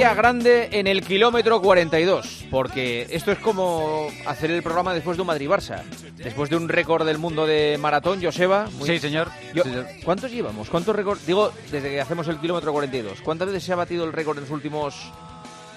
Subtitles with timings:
[0.00, 5.26] Grande en el kilómetro 42, porque esto es como hacer el programa después de un
[5.28, 5.82] Madrid-Barça.
[6.16, 8.68] Después de un récord del mundo de maratón, Joseba.
[8.78, 9.28] muy- Sí, señor.
[9.54, 9.86] Yo- Sí, señor.
[10.04, 10.68] ¿Cuántos llevamos?
[10.68, 11.26] ¿Cuántos récords?
[11.26, 13.20] Digo, desde que hacemos el kilómetro 42.
[13.22, 14.94] ¿Cuántas veces se ha batido el récord en los últimos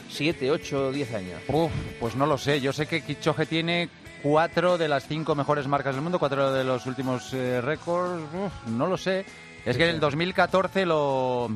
[0.09, 1.41] 7, 8, 10 años?
[1.47, 2.59] Uf, pues no lo sé.
[2.59, 3.89] Yo sé que Kichoge tiene
[4.21, 8.21] cuatro de las cinco mejores marcas del mundo, cuatro de los últimos eh, récords.
[8.33, 9.25] Uf, no lo sé.
[9.65, 11.49] Es que en el 2014 lo,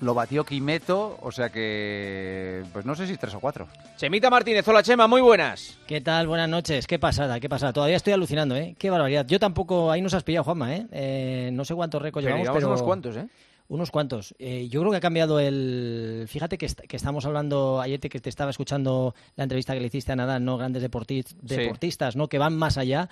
[0.00, 2.62] lo batió Kimeto, o sea que.
[2.72, 3.66] Pues no sé si tres o cuatro.
[3.96, 5.78] Chemita Martínez, hola Chema, muy buenas.
[5.86, 6.26] ¿Qué tal?
[6.26, 6.86] Buenas noches.
[6.86, 7.72] Qué pasada, qué pasada.
[7.72, 8.76] Todavía estoy alucinando, ¿eh?
[8.78, 9.26] Qué barbaridad.
[9.26, 10.86] Yo tampoco, ahí nos has pillado, Juanma, ¿eh?
[10.92, 12.68] Eh, no sé cuántos récords Pero llevamos, llevamos pero...
[12.68, 13.28] unos cuantos, ¿eh?
[13.68, 14.34] Unos cuantos.
[14.38, 16.24] Eh, yo creo que ha cambiado el...
[16.26, 19.88] Fíjate que, est- que estamos hablando, ayer que te estaba escuchando la entrevista que le
[19.88, 20.56] hiciste a Nadal, ¿no?
[20.56, 22.28] Grandes deporti- deportistas, ¿no?
[22.28, 23.10] Que van más allá.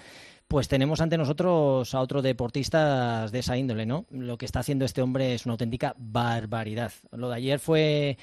[0.48, 4.06] Pues tenemos ante nosotros a otro deportistas de esa índole, ¿no?
[4.10, 6.92] Lo que está haciendo este hombre es una auténtica barbaridad.
[7.12, 8.16] Lo de ayer fue...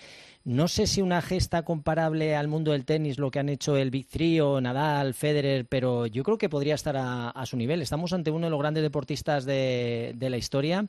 [0.46, 3.92] No sé si una gesta comparable al mundo del tenis, lo que han hecho el
[3.92, 7.82] Big Three o Nadal, Federer, pero yo creo que podría estar a, a su nivel.
[7.82, 10.86] Estamos ante uno de los grandes deportistas de, de la historia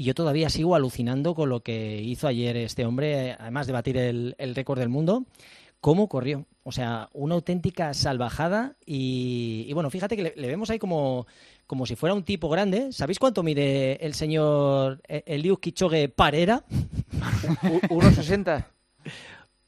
[0.00, 3.98] y yo todavía sigo alucinando con lo que hizo ayer este hombre, además de batir
[3.98, 5.26] el, récord del mundo.
[5.78, 6.46] ¿Cómo corrió?
[6.62, 11.26] O sea, una auténtica salvajada y, bueno, fíjate que le, vemos ahí como,
[11.66, 12.92] como si fuera un tipo grande.
[12.92, 16.64] ¿Sabéis cuánto mide el señor eh, Eliud Kichogue Parera?
[17.90, 18.64] U- 1,60.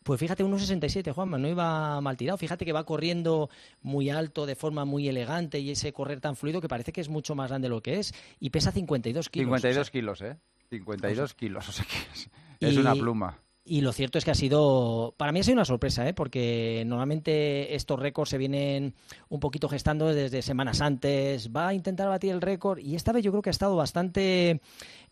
[0.02, 2.36] Pues fíjate, 1,67, Juanma, no iba mal tirado.
[2.38, 3.48] Fíjate que va corriendo
[3.82, 7.08] muy alto, de forma muy elegante y ese correr tan fluido que parece que es
[7.08, 9.46] mucho más grande de lo que es y pesa 52 kilos.
[9.46, 10.36] 52 kilos, ¿eh?
[10.70, 13.38] 52 kilos, o sea que es, es Y- una pluma.
[13.64, 16.12] Y lo cierto es que ha sido, para mí ha sido una sorpresa, ¿eh?
[16.12, 18.94] porque normalmente estos récords se vienen
[19.28, 21.48] un poquito gestando desde semanas antes.
[21.54, 24.60] Va a intentar batir el récord y esta vez yo creo que ha estado bastante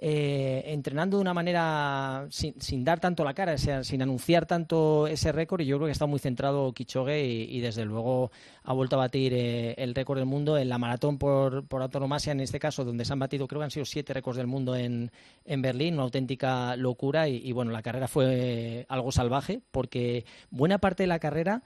[0.01, 5.31] eh, entrenando de una manera sin, sin dar tanto la cara, sin anunciar tanto ese
[5.31, 5.61] récord.
[5.61, 8.33] Y yo creo que está muy centrado Kichogue y, desde luego
[8.65, 12.33] ha vuelto a batir eh, el récord del mundo en la maratón por, por autonomasia,
[12.33, 14.75] en este caso, donde se han batido, creo que han sido siete récords del mundo
[14.75, 15.13] en,
[15.45, 17.29] en Berlín, una auténtica locura.
[17.29, 18.40] Y bueno, la carrera fue
[18.89, 21.63] algo salvaje porque buena parte de la carrera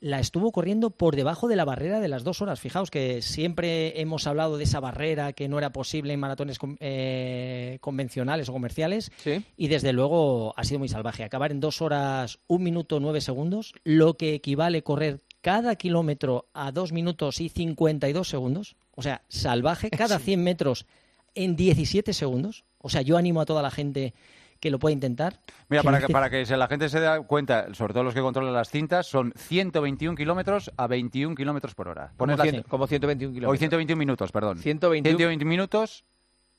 [0.00, 2.58] la estuvo corriendo por debajo de la barrera de las dos horas.
[2.58, 7.78] Fijaos que siempre hemos hablado de esa barrera que no era posible en maratones eh,
[7.80, 9.12] convencionales o comerciales.
[9.18, 9.44] Sí.
[9.56, 11.22] Y desde luego ha sido muy salvaje.
[11.22, 16.72] Acabar en dos horas, un minuto nueve segundos, lo que equivale correr cada kilómetro a
[16.72, 18.76] dos minutos y 52 segundos.
[18.92, 19.90] O sea, salvaje.
[19.90, 20.86] Cada 100 metros
[21.34, 22.64] en 17 segundos.
[22.78, 24.14] O sea, yo animo a toda la gente
[24.60, 25.40] que lo pueda intentar.
[25.68, 28.52] Mira, para que, para que la gente se dé cuenta, sobre todo los que controlan
[28.52, 32.08] las cintas, son 121 kilómetros a 21 kilómetros por hora.
[32.08, 33.58] Como, Pones la cien- como 121 Hoy kilómetros.
[33.58, 34.58] 121 minutos, perdón.
[34.58, 35.16] 121.
[35.18, 36.04] 120 minutos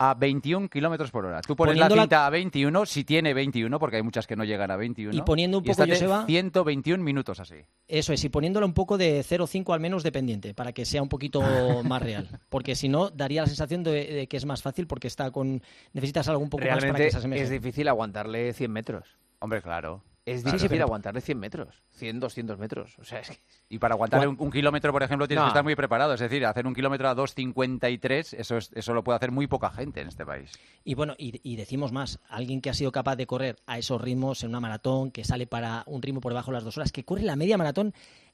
[0.04, 1.42] a 21 kilómetros por hora.
[1.42, 4.72] Tú pones la cinta a 21, si tiene 21, porque hay muchas que no llegan
[4.72, 5.16] a 21.
[5.16, 7.58] Y poniendo un poco, estate Joseba- 121 minutos así.
[7.88, 11.10] Eso es, y poniéndolo un poco de 0,5 al menos dependiente, para que sea un
[11.10, 11.42] poquito
[11.84, 12.28] más real.
[12.50, 15.62] Porque si no, daría la sensación de, de que es más fácil porque está con
[15.94, 17.44] necesitas algo un poco más para que Realmente se asemeje.
[17.44, 19.18] es difícil aguantarle 100 metros.
[19.40, 20.04] Hombre, claro.
[20.24, 20.54] Es Claro.
[20.58, 21.82] difícil pero- aguantarle 100 metros.
[21.94, 22.96] 100, 200 metros.
[23.00, 23.40] O sea, es que...
[23.70, 25.48] Y para aguantar Gua- un, un kilómetro, por ejemplo, tienes No.
[25.48, 26.14] que estar muy preparado.
[26.14, 29.72] Es decir, hacer un kilómetro a 2.53, eso, es, eso lo puede hacer muy poca
[29.72, 30.52] gente en este país.
[30.84, 34.00] Y bueno, y, y decimos más, alguien que ha sido capaz de correr a esos
[34.00, 36.92] ritmos en una maratón, que sale para un ritmo por debajo de las dos horas,
[36.92, 37.94] que corre la media maratón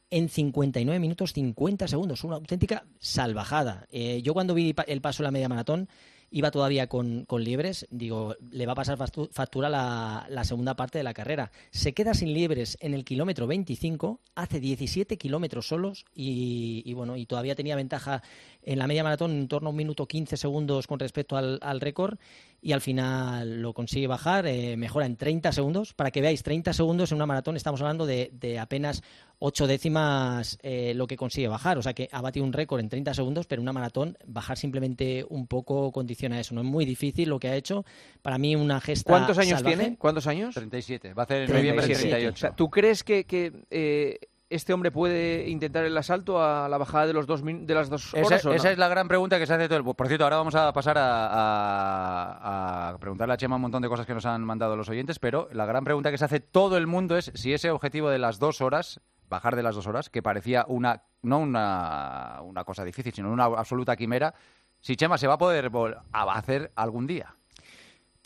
[0.10, 3.88] en 59 minutos 50 segundos, una auténtica salvajada.
[3.92, 5.88] Eh, yo cuando vi el paso de la media maratón,
[6.30, 10.98] iba todavía con, con liebres, digo, le va a pasar factura la, la segunda parte
[10.98, 11.52] de la carrera.
[11.72, 17.16] Se queda sin liebres en el kilómetro 25, hace 17 kilómetros solos y, y bueno,
[17.18, 18.24] y todavía tenía ventaja
[18.62, 21.80] en la media maratón en torno a un minuto 15 segundos con respecto al, al
[21.80, 22.18] récord
[22.62, 25.94] y al final lo consigue bajar, eh, mejora en 30 segundos.
[25.94, 29.04] Para que veáis, 30 segundos en una maratón estamos hablando de, de apenas
[29.40, 31.78] 8 décimas eh, lo que consigue bajar.
[31.78, 34.58] O sea que ha batido un récord en 30 segundos, pero en una maratón bajar
[34.58, 36.56] simplemente un poco condiciona eso.
[36.56, 37.86] No es muy difícil lo que ha hecho.
[38.22, 39.78] Para mí una gesta ¿Cuántos años salvaje.
[39.78, 39.98] tiene?
[39.98, 40.56] ¿Cuántos años?
[40.56, 41.14] 37.
[41.14, 41.54] Va a hacer en 37.
[41.60, 42.10] noviembre 37.
[42.10, 42.34] 38.
[42.34, 46.78] O sea, ¿Tú crees que, que, eh, este hombre puede intentar el asalto a la
[46.78, 48.56] bajada de, los dos de las dos Esa, horas o no?
[48.56, 50.72] esa es la gran pregunta que se hace todo el Por cierto, ahora vamos a
[50.74, 54.76] pasar a, a- a preguntarle a Chema un montón de cosas que nos han mandado
[54.76, 57.72] los oyentes, pero la gran pregunta que se hace todo el mundo es si ese
[57.72, 62.40] objetivo de las dos horas, bajar de las dos horas, que parecía una no una,
[62.44, 64.34] una cosa difícil, sino una absoluta quimera,
[64.80, 65.70] si Chema se va a poder
[66.14, 67.36] a hacer algún día.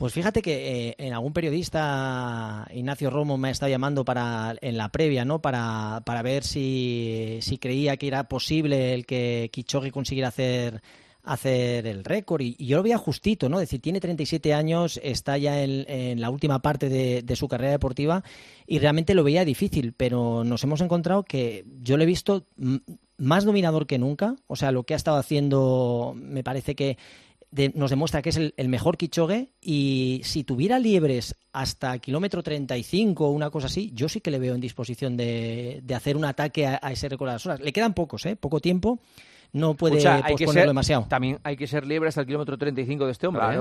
[0.01, 4.75] Pues fíjate que eh, en algún periodista, Ignacio Romo, me ha estado llamando para en
[4.75, 5.43] la previa, ¿no?
[5.43, 10.81] Para, para ver si, si creía que era posible el que Kichogi consiguiera hacer
[11.23, 12.41] hacer el récord.
[12.41, 13.59] Y, yo lo veía justito, ¿no?
[13.59, 18.23] Es decir, tiene 37 años, está ya en, la última parte de, su carrera deportiva
[18.65, 22.47] y realmente lo veía difícil, pero nos hemos encontrado que yo lo he visto
[23.17, 24.35] más dominador que nunca.
[24.47, 26.97] O sea, lo que ha estado haciendo me parece que
[27.73, 33.31] nos demuestra que es el, mejor Kichogue y si tuviera liebres hasta kilómetro 35 o
[33.31, 36.77] una cosa así, yo sí que le veo en disposición de, hacer un ataque a,
[36.91, 37.59] ese récord de las horas.
[37.59, 38.35] Le quedan pocos, ¿eh?
[38.35, 38.99] Poco tiempo.
[39.53, 41.07] No puede posponerlo demasiado.
[41.09, 43.43] También hay que ser liebre hasta el kilómetro 35 de este hombre.
[43.53, 43.59] ¿eh?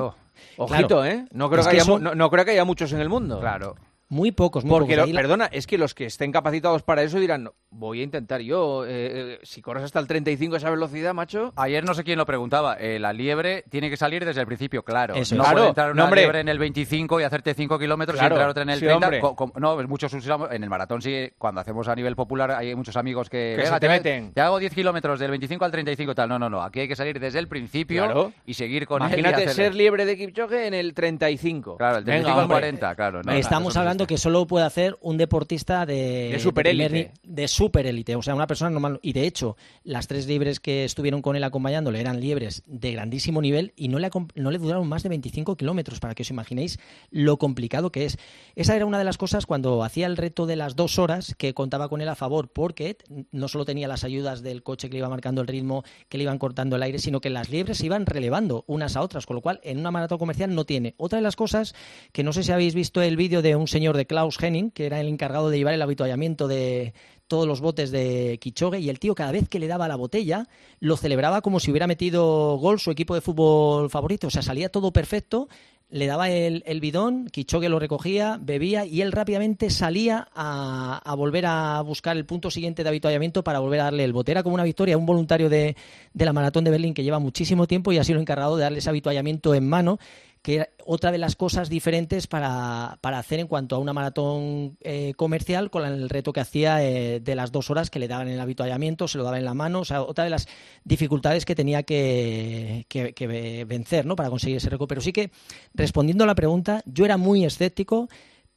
[0.56, 1.26] Ojito, ¿eh?
[1.32, 3.40] No creo, que, haya, no creo que haya muchos en el mundo.
[3.40, 3.74] Claro.
[4.10, 5.12] Muy pocos, muy Porque pocos.
[5.12, 8.88] perdona, es que los que estén capacitados para eso dirán, voy a intentar yo, eh,
[8.90, 11.52] eh, si corres hasta el 35 a esa velocidad, macho...
[11.54, 14.82] Ayer no sé quién lo preguntaba, eh, la liebre tiene que salir desde el principio,
[14.82, 15.14] claro.
[15.14, 15.56] Eso no claro.
[15.58, 18.70] puede entrar una liebre en el 25 y hacerte 5 kilómetros y entrar otra en
[18.70, 19.10] el 30.
[19.58, 23.30] no, muchos usamos, en el maratón sí, cuando hacemos a nivel popular hay muchos amigos
[23.30, 23.62] que...
[23.62, 24.32] que te, meten.
[24.32, 26.28] Te hago 10 kilómetros del 25 al 35 tal.
[26.28, 29.76] No, no, no, aquí hay que salir desde el principio y seguir con Imagínate ser
[29.76, 31.76] liebre de Kipchoge en el 35.
[31.76, 33.20] Claro, el 35 al 40, claro.
[33.30, 37.12] Estamos hablando que solo puede hacer un deportista de, de superélite.
[37.22, 37.86] De, super
[38.16, 38.98] o sea, una persona normal.
[39.02, 43.40] Y de hecho, las tres libres que estuvieron con él acompañándole eran liebres de grandísimo
[43.42, 46.78] nivel y no le, no le duraron más de 25 kilómetros, para que os imaginéis
[47.10, 48.18] lo complicado que es.
[48.54, 51.54] Esa era una de las cosas cuando hacía el reto de las dos horas que
[51.54, 52.96] contaba con él a favor, porque
[53.30, 56.24] no solo tenía las ayudas del coche que le iba marcando el ritmo, que le
[56.24, 59.36] iban cortando el aire, sino que las liebres se iban relevando unas a otras, con
[59.36, 60.94] lo cual en una maratón comercial no tiene.
[60.96, 61.74] Otra de las cosas
[62.12, 64.86] que no sé si habéis visto el vídeo de un señor de Klaus Henning, que
[64.86, 66.94] era el encargado de llevar el habituallamiento de
[67.26, 70.48] todos los botes de Kichogue, y el tío cada vez que le daba la botella
[70.80, 74.68] lo celebraba como si hubiera metido gol su equipo de fútbol favorito, o sea, salía
[74.68, 75.48] todo perfecto,
[75.90, 81.80] le daba el, bidón, Kichogue lo recogía, bebía y él rápidamente salía a, volver a
[81.82, 84.30] buscar el punto siguiente de habituallamiento para volver a darle el bote.
[84.30, 85.76] Era como una victoria, un voluntario de,
[86.14, 88.78] de la maratón de Berlín que lleva muchísimo tiempo y ha sido encargado de darle
[88.78, 89.98] ese habituallamiento en mano
[90.42, 95.12] que era otra de las cosas diferentes para, hacer en cuanto a una maratón eh,
[95.16, 98.34] comercial con el reto que hacía eh, de las dos horas que le daban en
[98.34, 100.48] el habituallamiento, se lo daban en la mano, o sea, otra de las
[100.84, 104.16] dificultades que tenía que, que vencer ¿no?
[104.16, 104.88] para conseguir ese récord.
[104.88, 105.30] Pero sí que,
[105.74, 108.08] respondiendo a la pregunta, yo era muy escéptico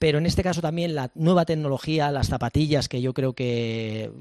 [0.04, 4.12] pero en este caso también la nueva tecnología, las zapatillas que yo creo que,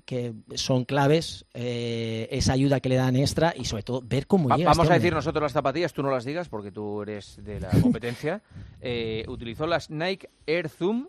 [0.54, 4.70] son claves, eh, esa ayuda que le dan extra y sobre todo ver cómo llega.
[4.70, 7.58] Vamos este a decir nosotros las zapatillas, tú no las digas porque tú eres de
[7.58, 8.40] la competencia.
[8.84, 11.06] Eh, utilizó las Nike Air Zoom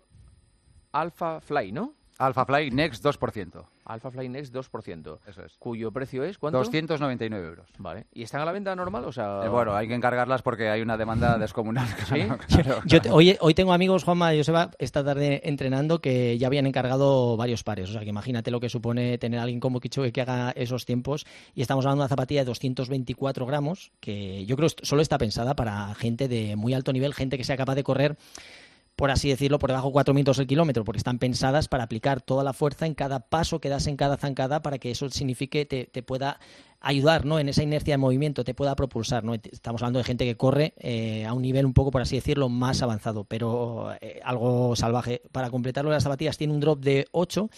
[0.92, 1.94] Alpha Fly, ¿no?
[2.18, 3.64] Alpha Fly Next 2%.
[3.86, 5.18] Alpha Fly Next 2%.
[5.26, 5.56] Eso es.
[5.58, 6.38] ¿Cuyo precio es?
[6.38, 6.58] ¿Cuánto?
[6.58, 7.66] 299 euros.
[7.78, 8.06] Vale.
[8.12, 9.04] ¿Y están a la venta normal?
[9.04, 9.42] O sea...
[9.44, 11.86] Eh, bueno, hay que encargarlas porque hay una demanda descomunal.
[12.08, 12.26] ¿Sí?
[12.86, 17.36] Yo hoy, hoy tengo amigos, Juanma y Joseba, esta tarde entrenando que ya habían encargado
[17.36, 17.90] varios pares.
[17.90, 20.86] O sea, que imagínate lo que supone tener a alguien como Kichogue que haga esos
[20.86, 21.26] tiempos.
[21.54, 25.54] Y estamos hablando de una zapatilla de 224 gramos, que yo creo solo está pensada
[25.54, 28.16] para gente de muy alto nivel, gente que sea capaz de correr
[28.96, 32.20] por así decirlo, por debajo de 4 minutos el kilómetro, porque están pensadas para aplicar
[32.20, 35.66] toda la fuerza en cada paso que das en cada zancada para que eso signifique
[35.66, 36.38] te, te pueda
[36.84, 37.38] ayudar ¿no?
[37.38, 39.24] en esa inercia de movimiento, te pueda propulsar.
[39.24, 39.34] ¿no?
[39.34, 42.48] Estamos hablando de gente que corre eh, a un nivel un poco, por así decirlo,
[42.48, 45.22] más avanzado, pero eh, algo salvaje.
[45.32, 47.48] Para completarlo, las zapatillas tiene un drop de 8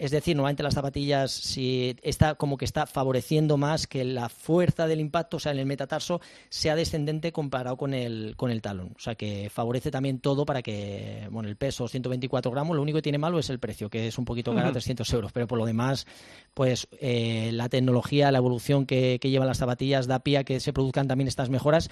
[0.00, 4.86] es decir, normalmente las zapatillas si está como que está favoreciendo más que la fuerza
[4.86, 8.94] del impacto, o sea, en el metatarso, sea descendente comparado con el, con el talón.
[8.96, 12.96] O sea, que favorece también todo para que, bueno, el peso 124 gramos, lo único
[12.96, 15.58] que tiene malo es el precio, que es un poquito caro, 300 euros, pero por
[15.58, 16.06] lo demás,
[16.54, 20.60] pues eh, la tecnología, la evolución que, que llevan las zapatillas da pie a que
[20.60, 21.90] se produzcan también estas mejoras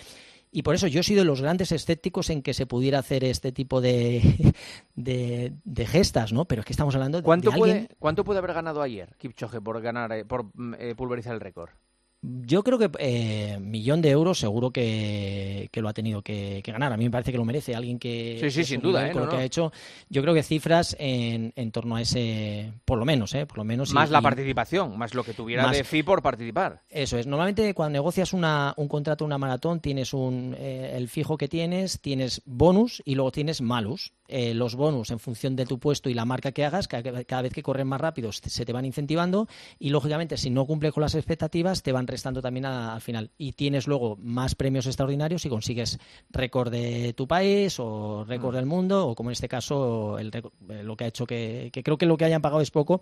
[0.51, 3.25] y por eso yo he sido de los grandes escépticos en que se pudiera hacer
[3.25, 4.53] este tipo de,
[4.95, 6.47] de, gestas, ¿no?
[6.47, 7.87] Pero es que estamos hablando de, ¿Cuánto, alguien...
[7.87, 11.41] puede, ¿Cuánto puede haber ganado ayer Kipchoge por, ganar, eh, por mm, eh, pulverizar el
[11.41, 11.71] récord?
[12.21, 16.93] Yo creo que eh, millón de euros seguro que, lo ha tenido que, ganar.
[16.93, 18.39] A mí me parece que lo merece alguien que.
[18.41, 19.09] Sí, sí, sin duda.
[19.09, 19.13] ¿eh?
[19.13, 19.73] Con lo que ha hecho.
[20.09, 22.73] Yo creo que cifras en, en torno a ese.
[22.85, 23.47] Por lo menos, ¿eh?
[23.47, 23.93] Por lo menos.
[23.93, 26.83] Más la participación, más lo que tuviera de FI por participar.
[26.89, 27.27] Eso es.
[27.29, 32.01] Normalmente cuando negocias una, un contrato, una maratón, tienes un, eh, el fijo que tienes,
[32.01, 34.13] tienes bonus y luego tienes malus.
[34.31, 37.41] Eh, los bonus en función de tu puesto y la marca que hagas, cada, cada
[37.41, 39.49] vez que corren más rápido se te van incentivando
[39.79, 43.31] y lógicamente si no cumple con las expectativas te van restando también al final.
[43.39, 45.99] Y tienes luego más premios extraordinarios si consigues
[46.31, 48.57] récord de tu país o récord mm.
[48.57, 51.99] del mundo, o como en este caso el eh, lo que ha hecho que, creo
[51.99, 53.01] que lo que hayan pagado es poco,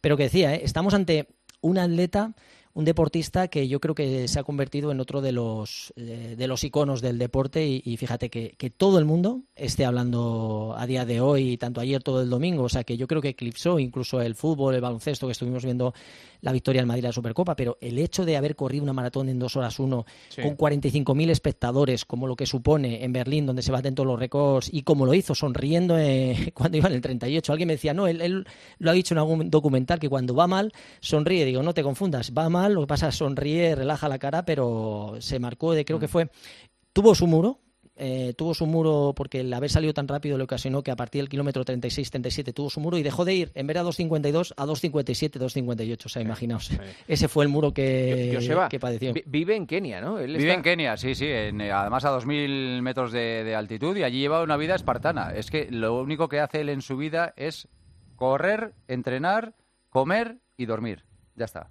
[0.00, 0.60] pero que decía, ¿eh?
[0.64, 1.28] estamos ante
[1.60, 2.34] un atleta
[2.78, 6.46] un deportista que yo creo que se ha convertido en otro de los, eh, de
[6.46, 11.04] los iconos del deporte y, fíjate que, que, todo el mundo esté hablando a día
[11.04, 14.20] de hoy, tanto ayer todo el domingo, o sea que yo creo que eclipsó incluso
[14.20, 15.92] el fútbol, el baloncesto, que estuvimos viendo
[16.40, 19.28] la victoria en Madrid de la Supercopa, pero el hecho de haber corrido una maratón
[19.28, 20.06] en dos horas uno
[20.40, 24.70] con 45.000 espectadores, como lo que supone en Berlín, donde se baten todos los récords,
[24.72, 28.06] y como lo hizo sonriendo eh, cuando iba en el 38, alguien me decía, no,
[28.06, 28.46] él, él
[28.78, 32.32] lo ha dicho en algún documental, que cuando va mal, sonríe, digo, no te confundas,
[32.32, 36.06] va mal lo que pasa sonríe, relaja la cara, pero se marcó de, creo que
[36.06, 36.10] mm.
[36.10, 36.30] fue,
[36.92, 37.60] tuvo su muro,
[38.00, 41.20] eh, tuvo su muro porque el haber salido tan rápido le ocasionó que a partir
[41.20, 44.54] del kilómetro 36-37 tuvo su muro y dejó de ir en vez de a 2.52
[44.56, 46.06] a 2.57, 2.58.
[46.06, 46.70] O sea, imaginaos.
[47.08, 48.38] Ese fue el muro que,
[48.70, 49.12] que padeció.
[49.26, 50.14] Vive en Kenia, ¿no?
[50.14, 51.26] vive en Kenia, sí, sí.
[51.26, 55.32] Eh, además a 2.000 metros de, de altitud y allí lleva una vida espartana.
[55.34, 57.66] Es que lo único que hace él en su vida es
[58.14, 59.54] correr, entrenar,
[59.88, 61.04] comer y dormir.
[61.34, 61.70] Ya está.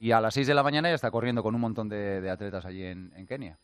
[0.00, 2.64] Y a las 6 de la mañana ya está corriendo con un montón de, atletas
[2.64, 3.58] allí en, Kenia.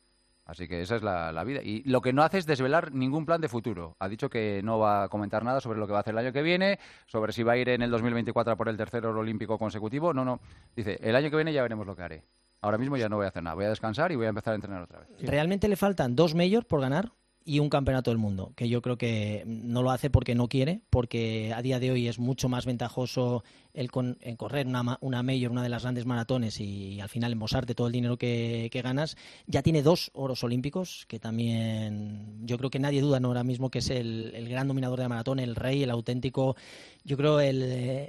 [0.44, 1.62] Así que esa es la, vida.
[1.62, 3.96] Y lo que no hace es desvelar ningún plan de futuro.
[3.98, 6.18] Ha dicho que no va a comentar nada sobre lo que va a hacer el
[6.18, 9.20] año que viene, sobre si va a ir en el 2024 por el tercer oro
[9.20, 10.12] olímpico consecutivo.
[10.12, 10.40] No, no.
[10.76, 12.24] Dice, el año que viene ya veremos lo que haré.
[12.60, 13.54] Ahora mismo ya no voy a hacer nada.
[13.54, 15.08] Voy a descansar y voy a empezar a entrenar otra vez.
[15.20, 17.12] Realmente le faltan dos majors por ganar
[17.44, 20.80] y un campeonato del mundo, que yo creo que no lo hace porque no quiere,
[20.88, 25.50] porque a día de hoy es mucho más ventajoso el, con, correr una, una mayor,
[25.50, 29.16] una de las grandes maratones y, al final embosarte todo el dinero que, ganas.
[29.46, 33.28] Ya tiene dos oros olímpicos, que también yo creo que nadie duda ¿no?
[33.28, 36.56] ahora mismo que es el, el gran dominador de la maratón, el rey, el auténtico,
[37.02, 37.62] yo creo el,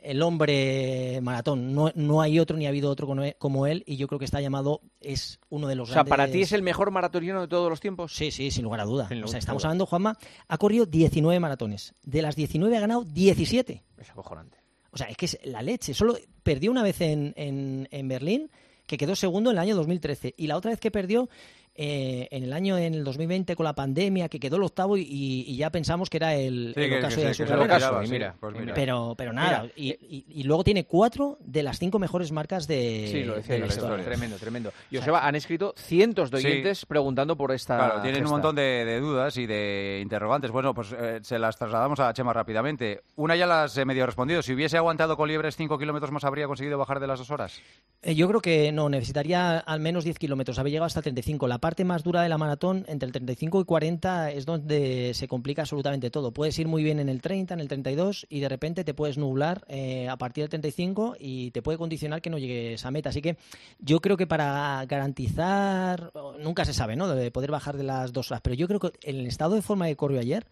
[0.04, 1.74] el hombre maratón.
[1.74, 3.08] No, no hay otro ni ha habido otro
[3.38, 6.30] como él y yo creo que está llamado, es uno de los O sea, ¿para
[6.30, 8.14] ti es el mejor maratoniano de todos los tiempos?
[8.14, 9.10] Sí, sí, sin lugar a duda.
[9.24, 10.18] o sea, estamos hablando, Juanma,
[10.48, 11.96] ha corrido 19 maratones.
[12.04, 13.84] De las 19 ha ganado 17.
[13.98, 14.65] Es acojonante.
[14.96, 15.94] O sea, es que es la leche.
[15.94, 18.50] Solo perdió una vez en, en, en Berlín,
[18.88, 20.36] que quedó segundo en el año 2013.
[20.38, 21.30] Y la otra vez que perdió
[21.78, 25.56] eh, en el año, en el 2020, con la pandemia, que quedó el octavo y,
[25.58, 28.36] ya pensamos que era el, caso de su carrera.
[28.74, 33.36] Pero, pero nada, y, luego tiene cuatro de las cinco mejores marcas de, sí, lo
[33.36, 33.66] decía,
[34.04, 34.72] Tremendo, tremendo.
[34.92, 39.36] Joseba, han escrito cientos de oyentes preguntando por esta Claro, tienen un montón de, dudas
[39.38, 40.52] y de interrogantes.
[40.52, 43.02] Bueno, pues eh, se las trasladamos a Chema rápidamente.
[43.16, 44.42] Una ya las he medio respondido.
[44.42, 47.62] Si hubiese aguantado con liebres cinco kilómetros más, ¿habría conseguido bajar de las dos horas?
[48.02, 50.60] Eh, yo creo que no, necesitaría al menos 10 kilómetros.
[50.60, 51.48] Había llegado hasta 35.
[51.48, 55.28] La parte más dura de la maratón, entre el 35 y 40, es donde se
[55.28, 56.32] complica absolutamente todo.
[56.32, 59.18] Puedes ir muy bien en el 30, en el 32 y de repente te puedes
[59.18, 63.10] nublar eh, a partir del 35 y te puede condicionar que no llegues a meta.
[63.10, 63.38] Así que
[63.80, 67.08] yo creo que para garantizar, nunca se sabe, ¿no?
[67.08, 69.64] De poder bajar de las dos horas, pero yo creo que en el estado de
[69.64, 70.46] forma que corrió ayer,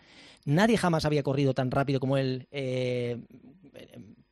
[0.45, 2.47] nadie jamás había corrido tan rápido como él.
[2.49, 3.21] Eh,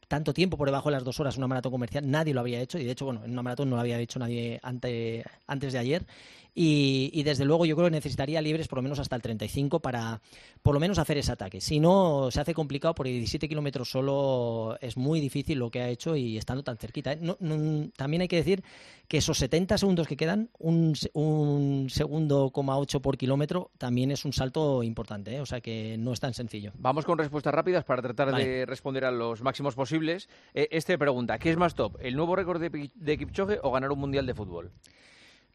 [0.07, 2.77] tanto tiempo por debajo de las dos horas una maratón comercial, nadie lo había hecho
[2.77, 5.23] y de hecho, bueno, en una maratón no lo había hecho nadie antes
[5.71, 6.05] de ayer
[6.53, 10.21] y, desde luego yo creo que necesitaría libres por lo menos hasta el 35 para
[10.61, 11.61] por lo menos hacer ese ataque.
[11.61, 15.87] Si no, se hace complicado porque 17 kilómetros solo es muy difícil lo que ha
[15.87, 17.13] hecho y estando tan cerquita.
[17.13, 17.19] ¿eh?
[17.95, 18.63] también hay que decir
[19.07, 24.25] que esos 70 segundos que quedan, un, un segundo, coma 8 por kilómetro, también es
[24.25, 25.41] un salto importante, ¿eh?
[25.41, 26.71] o sea que no es tan sencillo.
[26.77, 30.29] Vamos con respuestas rápidas para tratar de responder a los máximos posibles.
[30.53, 33.91] Eh, este pregunta, ¿qué es más top, el nuevo récord de, de Kipchoge o ganar
[33.91, 34.71] un mundial de fútbol?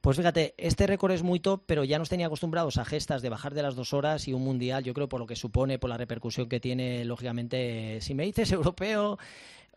[0.00, 3.28] Pues fíjate, este récord es muy top, pero ya nos tenía acostumbrados a gestas de
[3.28, 5.90] bajar de las dos horas y un mundial, yo creo por lo que supone, por
[5.90, 9.18] la repercusión que tiene, lógicamente, si me dices europeo,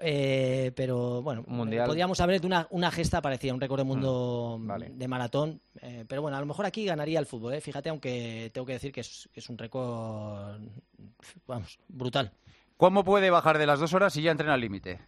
[0.02, 1.88] eh, pero bueno, mundial.
[1.88, 6.06] podríamos haber de una, una gesta parecida, un récord de mundo mm, de maratón, eh,
[6.08, 7.62] pero bueno, a lo mejor aquí ganaría el fútbol, ¿eh?
[7.62, 10.62] fíjate, aunque tengo que decir que es, es un récord,
[11.48, 12.32] vamos, brutal.
[12.78, 15.02] ¿Cómo puede bajar de las dos horas si ya entrena al límite?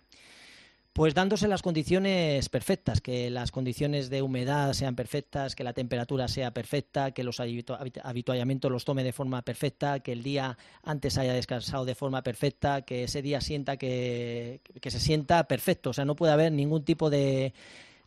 [0.93, 6.27] Pues dándose las condiciones perfectas, que las condiciones de humedad sean perfectas, que la temperatura
[6.27, 11.31] sea perfecta, que los habituallamientos los tome de forma perfecta, que el día antes haya
[11.31, 15.91] descansado de forma perfecta, que ese día sienta que, que se sienta perfecto.
[15.91, 17.53] O sea, no puede haber ningún tipo de,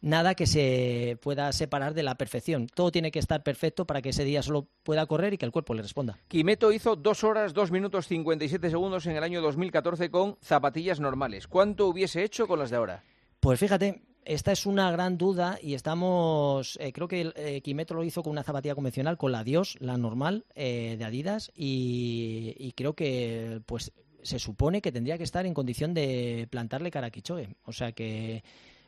[0.05, 2.67] nada que se pueda separar de la perfección.
[2.67, 5.53] Todo tiene que estar perfecto para que ese día solo pueda correr y que el
[5.53, 6.19] cuerpo le responda.
[6.29, 11.49] Quimeto hizo dos horas, dos minutos 57 segundos en el año 2014 con zapatillas normales.
[11.49, 13.03] ¿Cuánto hubiese hecho con las de ahora?
[13.41, 18.05] Pues fíjate, esta es una gran duda y estamos, eh, creo que eh, Quimeto lo
[18.05, 22.95] hizo con una zapatilla convencional, con la Dios, la normal eh, de Adidas y, creo
[22.95, 23.93] que pues
[24.23, 27.57] se supone que tendría que estar en condición de plantarle cara a Kichoe.
[27.65, 28.43] O sea que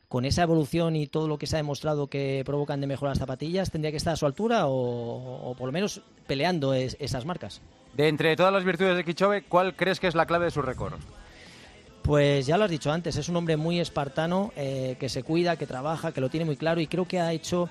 [0.08, 3.18] con esa evolución y todo lo que se ha demostrado que provocan de mejor las
[3.18, 7.60] zapatillas, tendría que estar a su altura o, por lo menos peleando esas marcas.
[7.94, 10.62] De entre todas las virtudes de Kichove, ¿cuál crees que es la clave de su
[10.62, 10.94] récord?
[12.02, 15.56] Pues ya lo has dicho antes, es un hombre muy espartano, eh, que se cuida,
[15.56, 17.68] que trabaja, que lo tiene muy claro y creo que ha hecho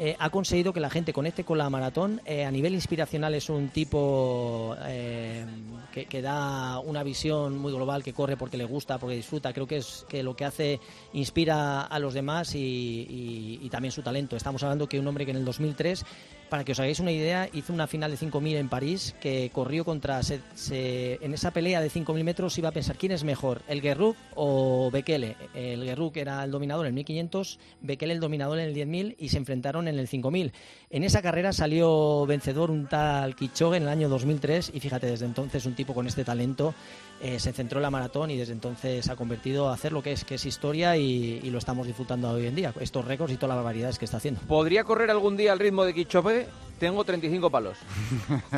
[0.00, 2.20] eh, ha conseguido que la gente conecte con la maratón.
[2.24, 5.44] Eh, a nivel inspiracional es un tipo eh,
[5.92, 9.52] que, da una visión muy global, que corre porque le gusta, porque disfruta.
[9.52, 10.78] Creo que es que lo que hace
[11.14, 14.36] inspira a los demás y, también su talento.
[14.36, 16.04] Estamos hablando que un hombre que en el 2003
[16.48, 19.84] para que os hagáis una idea, hizo una final de 5.000 en París que corrió
[19.84, 20.22] contra...
[20.22, 20.40] Se,
[21.20, 24.90] en esa pelea de 5.000 metros iba a pensar quién es mejor, el Guerrú o
[24.90, 25.36] Bekele.
[25.54, 29.16] El Guerrú que era el dominador en el 1.500, Bekele el dominador en el 10.000
[29.18, 30.52] y se enfrentaron en el 5.000.
[30.90, 35.26] En esa carrera salió vencedor un tal Kichogue en el año 2003 y fíjate, desde
[35.26, 36.74] entonces un tipo con este talento
[37.20, 40.12] eh, se centró en la maratón y desde entonces ha convertido a hacer lo que
[40.12, 43.48] es, que es historia y, lo estamos disfrutando hoy en día, estos récords y todas
[43.48, 44.40] las barbaridades que está haciendo.
[44.46, 46.46] ¿Podría correr algún día al ritmo de Kichope?
[46.78, 47.78] Tengo 35 palos.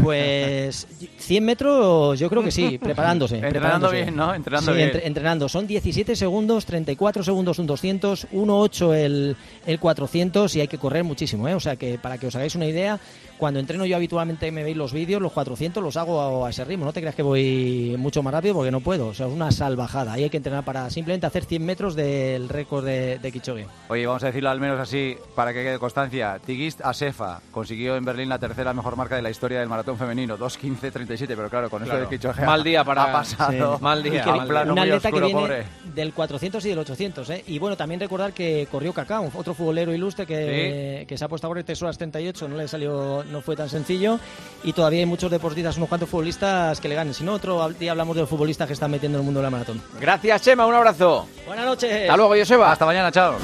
[0.03, 0.87] Pues
[1.19, 3.37] 100 metros yo creo que sí, preparándose.
[3.37, 3.97] entrenando preparándose.
[4.03, 4.35] bien, ¿no?
[4.35, 4.89] Entrenando sí, bien.
[4.89, 5.49] Entre, entrenando.
[5.49, 9.37] Son 17 segundos, 34 segundos un 200, 1.8 el,
[9.67, 11.55] el 400 y hay que correr muchísimo, ¿eh?
[11.55, 12.99] O sea que para que os hagáis una idea,
[13.39, 16.65] cuando entreno yo habitualmente me veis los vídeos, los 400 los hago a, a ese
[16.65, 16.85] ritmo.
[16.85, 19.09] No te creas que voy mucho más rápido porque no puedo.
[19.09, 20.13] O sea, es una salvajada.
[20.15, 23.67] Ahí hay que entrenar para simplemente hacer 100 metros del récord de, de Kichogue.
[23.89, 26.39] Oye, vamos a decirlo al menos así para que quede constancia.
[26.45, 30.37] Tigist Asefa consiguió en Berlín la tercera mejor marca de la historia del maratón femenino,
[30.39, 32.01] 2.15.37, pero claro, con Claro.
[32.03, 33.77] esto de Kichoge Mal día para- ha pasado.
[33.77, 33.83] Sí.
[33.83, 35.67] Mal día, a un mal plano un muy atleta oscuro, que viene pobre.
[35.95, 37.31] del 400 y del 800.
[37.31, 37.45] ¿eh?
[37.47, 41.47] Y bueno, también recordar que corrió Kaká, otro futbolero ilustre que, que se ha puesto
[41.47, 44.19] a correr 3 horas 38, no le salió, no fue tan sencillo.
[44.65, 47.15] Y todavía hay muchos deportistas, unos cuantos futbolistas que le ganen.
[47.15, 49.45] Si no, otro día hablamos de los futbolistas que están metiendo en el mundo de
[49.45, 49.81] la maratón.
[50.01, 50.67] Gracias, Chema.
[50.67, 51.27] Un abrazo.
[51.47, 52.03] Buenas noches.
[52.03, 52.73] Hasta luego, Joseba.
[52.73, 53.37] Hasta mañana, chao.